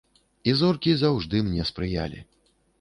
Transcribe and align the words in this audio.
І 0.49 0.55
зоркі 0.61 0.95
заўжды 1.03 1.45
мне 1.51 1.69
спрыялі. 1.73 2.27